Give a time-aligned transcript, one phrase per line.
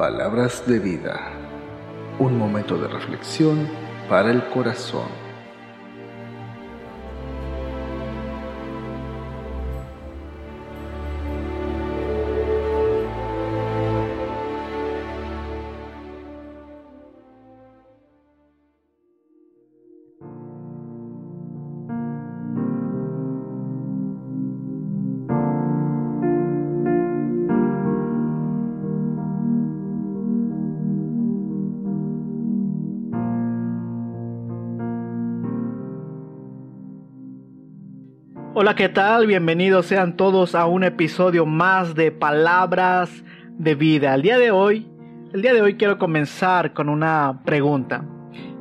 [0.00, 1.30] Palabras de vida.
[2.18, 3.68] Un momento de reflexión
[4.08, 5.29] para el corazón.
[38.52, 39.28] Hola, ¿qué tal?
[39.28, 43.22] Bienvenidos sean todos a un episodio más de Palabras
[43.56, 44.12] de Vida.
[44.16, 44.88] El día de hoy,
[45.32, 48.04] el día de hoy quiero comenzar con una pregunta.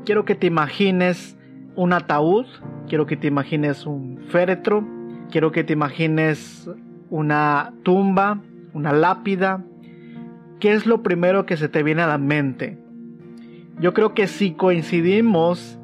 [0.06, 1.36] Quiero que te imagines
[1.76, 2.46] un ataúd,
[2.88, 4.88] quiero que te imagines un féretro,
[5.32, 6.70] quiero que te imagines
[7.10, 9.66] una tumba, una lápida.
[10.60, 12.78] ¿Qué es lo primero que se te viene a la mente?
[13.80, 15.80] Yo creo que si coincidimos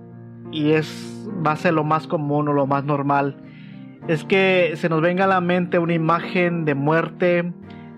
[0.51, 3.37] y es va a ser lo más común o lo más normal,
[4.07, 7.53] es que se nos venga a la mente una imagen de muerte,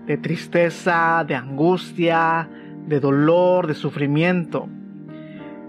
[0.06, 2.48] de tristeza, de angustia,
[2.86, 4.68] de dolor, de sufrimiento.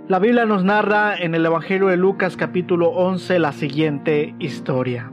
[0.08, 5.12] La Biblia nos narra en el Evangelio de Lucas capítulo 11 la siguiente historia.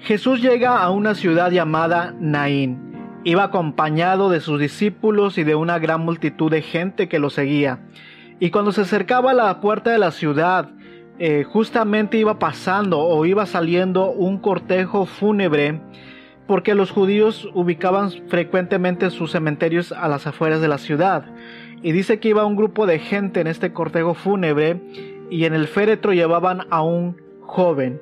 [0.00, 2.92] Jesús llega a una ciudad llamada Naín.
[3.24, 7.80] Iba acompañado de sus discípulos y de una gran multitud de gente que lo seguía.
[8.38, 10.68] Y cuando se acercaba a la puerta de la ciudad,
[11.18, 15.80] eh, justamente iba pasando o iba saliendo un cortejo fúnebre
[16.46, 21.24] porque los judíos ubicaban frecuentemente sus cementerios a las afueras de la ciudad.
[21.82, 24.80] Y dice que iba un grupo de gente en este cortejo fúnebre
[25.30, 28.00] y en el féretro llevaban a un joven.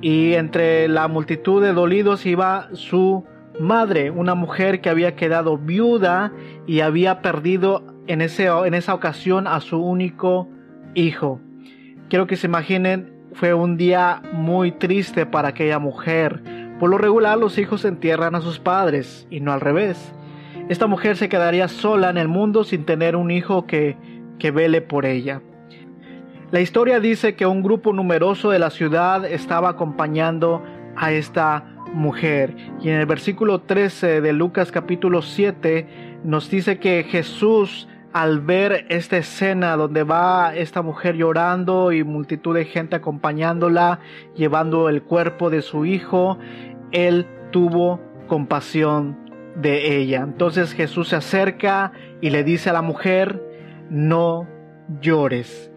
[0.00, 3.24] Y entre la multitud de dolidos iba su
[3.58, 6.32] madre, una mujer que había quedado viuda
[6.66, 10.48] y había perdido en, ese, en esa ocasión a su único
[10.94, 11.40] hijo.
[12.08, 16.42] Quiero que se imaginen, fue un día muy triste para aquella mujer.
[16.78, 20.12] Por lo regular los hijos entierran a sus padres y no al revés.
[20.68, 23.96] Esta mujer se quedaría sola en el mundo sin tener un hijo que,
[24.38, 25.40] que vele por ella.
[26.50, 30.62] La historia dice que un grupo numeroso de la ciudad estaba acompañando
[30.96, 32.54] a esta mujer.
[32.80, 38.86] Y en el versículo 13 de Lucas capítulo 7 nos dice que Jesús al ver
[38.90, 43.98] esta escena donde va esta mujer llorando y multitud de gente acompañándola,
[44.36, 46.38] llevando el cuerpo de su hijo,
[46.92, 49.18] él tuvo compasión
[49.56, 50.20] de ella.
[50.22, 53.42] Entonces Jesús se acerca y le dice a la mujer,
[53.90, 54.48] no
[55.00, 55.72] llores.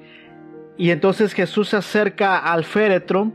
[0.78, 3.32] Y entonces Jesús se acerca al féretro.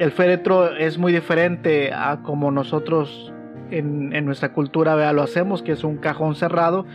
[0.00, 3.32] El féretro es muy diferente a como nosotros
[3.70, 6.86] en, nuestra cultura lo hacemos, que es un cajón cerrado.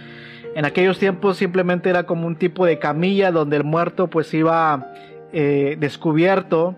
[0.56, 4.92] En aquellos tiempos simplemente era como un tipo de camilla donde el muerto pues iba
[5.32, 6.76] eh, descubierto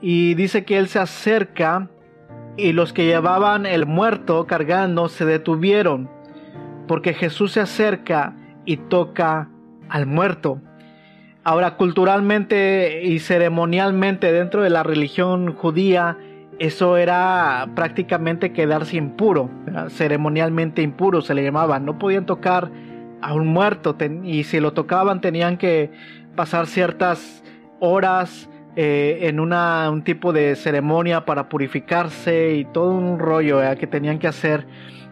[0.00, 1.88] y dice que él se acerca
[2.56, 6.10] y los que llevaban el muerto cargando se detuvieron
[6.86, 9.48] porque Jesús se acerca y toca
[9.88, 10.60] al muerto.
[11.42, 16.16] Ahora, culturalmente y ceremonialmente dentro de la religión judía,
[16.58, 19.50] eso era prácticamente quedarse impuro,
[19.88, 21.78] ceremonialmente impuro se le llamaba.
[21.80, 22.70] No podían tocar
[23.24, 25.90] a un muerto y si lo tocaban tenían que
[26.36, 27.42] pasar ciertas
[27.80, 33.86] horas eh, en una, un tipo de ceremonia para purificarse y todo un rollo que
[33.86, 34.66] tenían que hacer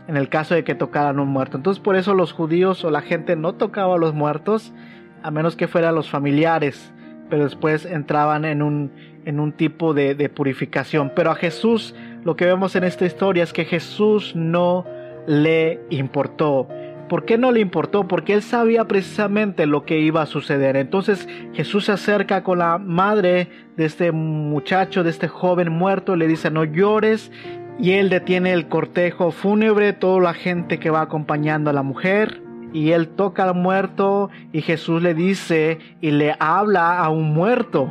[0.08, 1.56] en el caso de que tocaran un muerto.
[1.56, 4.74] Entonces por eso los judíos o la gente no tocaba a los muertos
[5.22, 6.92] a menos que fueran los familiares,
[7.30, 8.92] pero después entraban en un,
[9.24, 11.12] en un tipo de, de purificación.
[11.16, 11.94] Pero a Jesús
[12.24, 14.84] lo que vemos en esta historia es que Jesús no
[15.26, 16.68] le importó.
[17.08, 18.08] ¿Por qué no le importó?
[18.08, 20.76] Porque él sabía precisamente lo que iba a suceder.
[20.76, 26.26] Entonces Jesús se acerca con la madre de este muchacho, de este joven muerto, le
[26.26, 27.30] dice no llores
[27.78, 32.42] y él detiene el cortejo fúnebre, toda la gente que va acompañando a la mujer.
[32.72, 37.90] Y él toca al muerto y Jesús le dice y le habla a un muerto.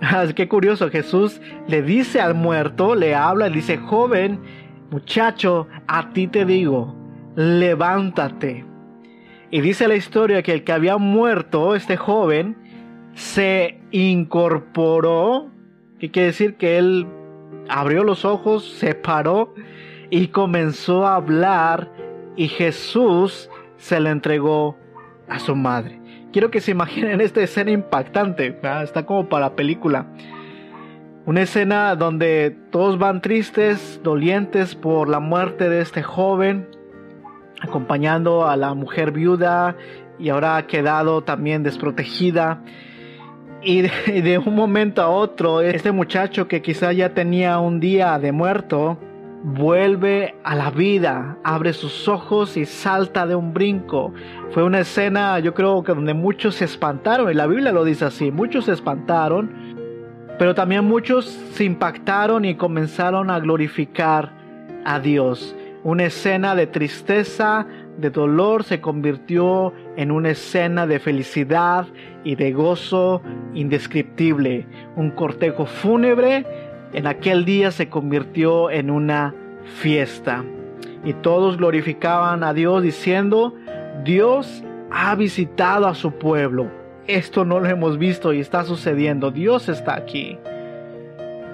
[0.34, 4.40] Qué curioso, Jesús le dice al muerto, le habla, le dice, joven,
[4.90, 6.94] muchacho, a ti te digo,
[7.38, 8.64] levántate.
[9.52, 12.56] Y dice la historia que el que había muerto, este joven,
[13.14, 15.48] se incorporó,
[16.00, 17.06] que quiere decir que él
[17.68, 19.54] abrió los ojos, se paró
[20.10, 21.92] y comenzó a hablar
[22.34, 24.76] y Jesús se le entregó
[25.28, 26.00] a su madre.
[26.32, 30.08] Quiero que se imaginen esta escena impactante, está como para película.
[31.24, 36.66] Una escena donde todos van tristes, dolientes por la muerte de este joven,
[37.60, 39.76] acompañando a la mujer viuda
[40.18, 42.62] y ahora ha quedado también desprotegida.
[43.60, 48.30] Y de, un momento a otro, este muchacho que quizá ya tenía un día de
[48.30, 48.98] muerto,
[49.42, 54.14] vuelve a la vida, abre sus ojos y salta de un brinco.
[54.52, 58.04] Fue una escena, yo creo que donde muchos se espantaron, y la Biblia lo dice
[58.04, 59.50] así, muchos se espantaron,
[60.38, 64.32] pero también muchos se impactaron y comenzaron a glorificar
[64.84, 65.56] a Dios.
[65.88, 71.86] Una escena de tristeza, de dolor se convirtió en una escena de felicidad
[72.24, 73.22] y de gozo
[73.54, 74.66] indescriptible.
[74.96, 76.44] Un cortejo fúnebre
[76.92, 79.34] en aquel día se convirtió en una
[79.80, 80.44] fiesta.
[81.04, 83.54] Y todos glorificaban a Dios diciendo,
[84.04, 86.70] Dios ha visitado a su pueblo.
[87.06, 89.30] Esto no lo hemos visto y está sucediendo.
[89.30, 90.38] Dios está aquí.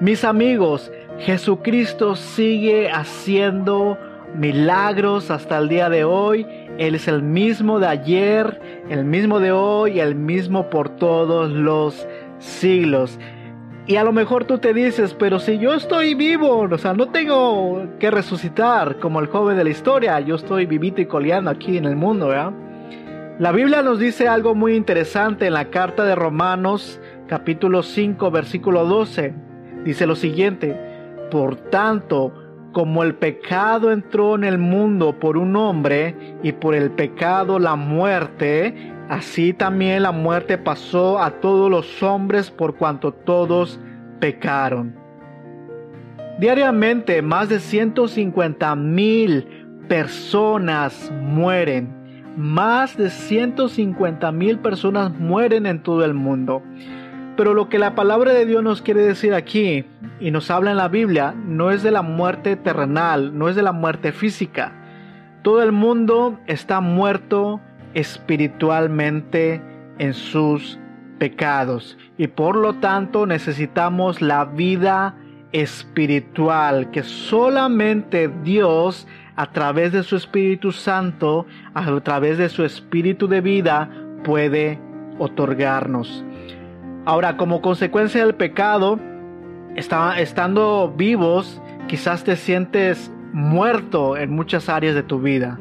[0.01, 0.91] Mis amigos,
[1.21, 3.97] Jesucristo sigue haciendo
[4.35, 6.47] milagros hasta el día de hoy.
[6.79, 12.07] Él es el mismo de ayer, el mismo de hoy, el mismo por todos los
[12.39, 13.19] siglos.
[13.87, 17.11] Y a lo mejor tú te dices, pero si yo estoy vivo, o sea, no
[17.11, 21.77] tengo que resucitar como el joven de la historia, yo estoy vivito y coleando aquí
[21.77, 22.53] en el mundo, ¿verdad?
[23.39, 28.87] La Biblia nos dice algo muy interesante en la carta de Romanos, capítulo 5, versículo
[28.87, 29.35] 12.
[29.85, 30.79] Dice lo siguiente,
[31.31, 32.33] por tanto,
[32.75, 37.75] como el pecado entró en el mundo por un hombre y por el pecado la
[37.75, 43.79] muerte, Así también la muerte pasó a todos los hombres por cuanto todos
[44.19, 44.95] pecaron.
[46.39, 49.47] Diariamente más de 150 mil
[49.89, 52.03] personas mueren.
[52.37, 56.63] Más de 150 mil personas mueren en todo el mundo.
[57.37, 59.85] Pero lo que la palabra de Dios nos quiere decir aquí
[60.21, 63.63] y nos habla en la Biblia no es de la muerte terrenal, no es de
[63.63, 64.73] la muerte física.
[65.43, 67.61] Todo el mundo está muerto
[67.95, 69.61] espiritualmente
[69.99, 70.79] en sus
[71.19, 75.17] pecados y por lo tanto necesitamos la vida
[75.53, 83.27] espiritual que solamente Dios a través de su Espíritu Santo, a través de su Espíritu
[83.29, 83.91] de vida
[84.23, 84.79] puede
[85.19, 86.25] otorgarnos.
[87.07, 88.99] Ahora, como consecuencia del pecado,
[89.77, 95.59] estando vivos, quizás te sientes muerto en muchas áreas de tu vida.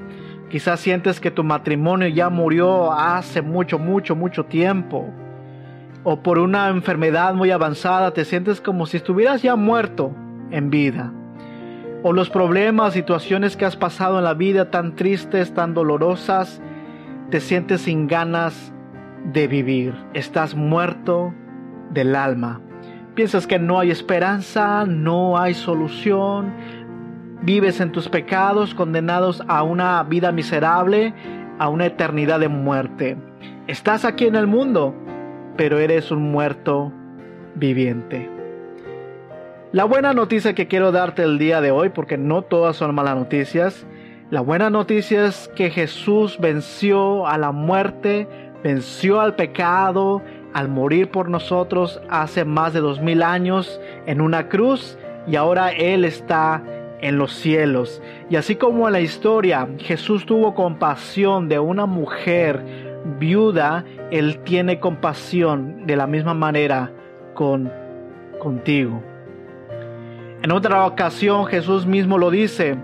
[0.49, 5.09] Quizás sientes que tu matrimonio ya murió hace mucho, mucho, mucho tiempo.
[6.05, 10.15] O por una enfermedad muy avanzada te sientes como si estuvieras ya muerto
[10.49, 11.11] en vida.
[12.03, 16.61] O los problemas, situaciones que has pasado en la vida tan tristes, tan dolorosas,
[17.31, 18.73] te sientes sin ganas
[19.31, 19.93] de vivir.
[20.13, 21.33] Estás muerto
[21.91, 22.61] del alma.
[23.15, 26.53] Piensas que no hay esperanza, no hay solución,
[27.43, 31.13] vives en tus pecados, condenados a una vida miserable,
[31.59, 33.17] a una eternidad de muerte.
[33.67, 34.95] Estás aquí en el mundo,
[35.55, 36.91] pero eres un muerto
[37.55, 38.29] viviente.
[39.71, 43.15] La buena noticia que quiero darte el día de hoy, porque no todas son malas
[43.15, 43.85] noticias,
[44.29, 48.27] la buena noticia es que Jesús venció a la muerte,
[48.63, 50.21] venció al pecado,
[50.53, 55.71] al morir por nosotros hace más de dos mil años en una cruz y ahora
[55.71, 56.63] Él está
[57.01, 58.01] en los cielos.
[58.29, 64.79] Y así como en la historia Jesús tuvo compasión de una mujer viuda, Él tiene
[64.79, 66.91] compasión de la misma manera
[67.33, 67.71] con
[68.39, 69.03] contigo.
[70.41, 72.77] En otra ocasión Jesús mismo lo dice,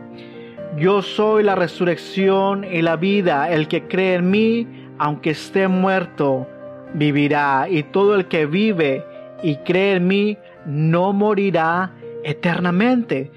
[0.78, 4.68] yo soy la resurrección y la vida, el que cree en mí,
[5.00, 6.48] aunque esté muerto,
[6.94, 9.06] vivirá, y todo el que vive
[9.42, 13.32] y cree en mí, no morirá eternamente.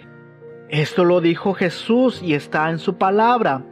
[0.69, 3.63] Esto lo dijo Jesús y está en su palabra.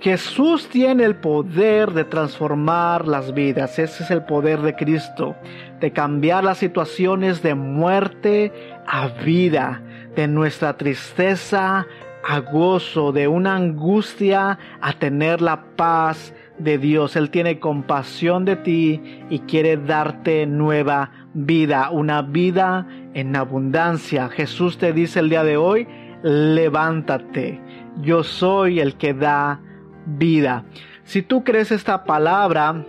[0.00, 3.78] Jesús tiene el poder de transformar las vidas.
[3.78, 5.36] Ese es el poder de Cristo,
[5.80, 8.52] de cambiar las situaciones de muerte
[8.86, 9.82] a vida,
[10.14, 11.86] de nuestra tristeza
[12.26, 17.14] a gozo, de una angustia a tener la paz de Dios.
[17.14, 24.28] Él tiene compasión de ti y quiere darte nueva vida, una vida en abundancia.
[24.28, 25.86] Jesús te dice el día de hoy,
[26.22, 27.60] levántate,
[28.02, 29.60] yo soy el que da
[30.06, 30.64] vida.
[31.04, 32.84] Si tú crees esta palabra,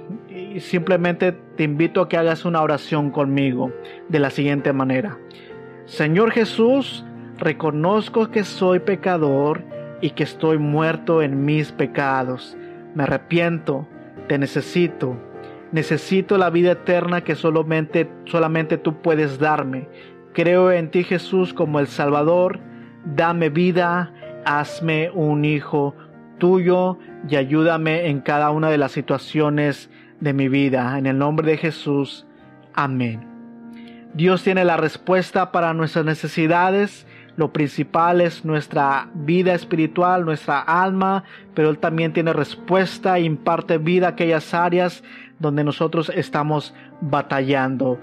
[0.59, 3.71] simplemente te invito a que hagas una oración conmigo
[4.09, 5.19] de la siguiente manera.
[5.85, 7.05] Señor Jesús,
[7.37, 9.63] reconozco que soy pecador
[10.01, 12.57] y que estoy muerto en mis pecados.
[12.95, 13.87] Me arrepiento,
[14.27, 15.15] te necesito.
[15.71, 19.87] Necesito la vida eterna que solamente, solamente tú puedes darme.
[20.33, 22.59] Creo en ti Jesús como el Salvador
[23.15, 24.11] dame vida,
[24.45, 25.95] hazme un hijo
[26.37, 29.89] tuyo y ayúdame en cada una de las situaciones
[30.19, 30.97] de mi vida.
[30.97, 32.27] En el nombre de Jesús.
[32.73, 33.25] Amén.
[34.13, 37.07] Dios tiene la respuesta para nuestras necesidades.
[37.37, 43.77] Lo principal es nuestra vida espiritual, nuestra alma, pero Él también tiene respuesta e imparte
[43.77, 45.03] vida a aquellas áreas
[45.39, 47.99] donde nosotros estamos batallando.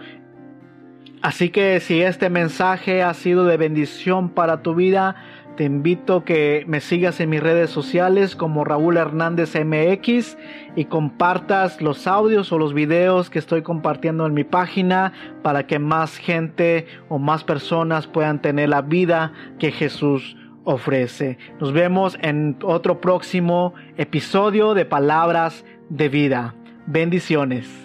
[1.20, 5.16] Así que si este mensaje ha sido de bendición para tu vida,
[5.56, 10.36] te invito que me sigas en mis redes sociales como Raúl Hernández MX
[10.74, 15.78] y compartas los audios o los videos que estoy compartiendo en mi página para que
[15.78, 21.38] más gente o más personas puedan tener la vida que Jesús ofrece.
[21.60, 26.54] Nos vemos en otro próximo episodio de Palabras de Vida.
[26.86, 27.83] Bendiciones.